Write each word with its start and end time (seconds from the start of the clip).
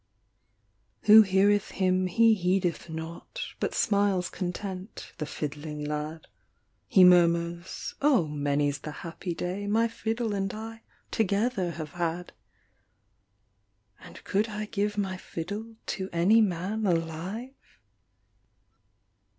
Who 1.03 1.21
heareth 1.21 1.69
him 1.73 2.07
he 2.07 2.33
heedeth 2.33 2.89
not 2.89 3.39
But 3.59 3.75
smiles 3.75 4.31
content, 4.31 5.13
the 5.19 5.27
fiddling 5.27 5.83
lad; 5.83 6.25
"He 6.87 7.03
murmurs, 7.03 7.93
"Oh 8.01 8.25
many 8.27 8.67
s 8.67 8.79
the 8.79 8.91
happy 9.05 9.35
day, 9.35 9.67
My 9.67 9.87
fiddle 9.87 10.33
and 10.33 10.51
I 10.55 10.81
together 11.11 11.69
have 11.73 11.91
had; 11.91 12.33
And 13.99 14.23
could 14.23 14.49
I 14.49 14.65
give 14.65 14.97
my 14.97 15.17
fiddle 15.17 15.75
To 15.85 16.09
any 16.11 16.41
man 16.41 16.87
alive?" 16.87 17.53